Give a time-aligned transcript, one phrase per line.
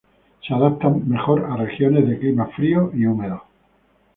[0.41, 3.41] Se adaptan mejor a regiones de climas fríos y húmedos.